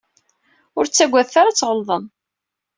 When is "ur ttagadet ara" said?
0.77-1.49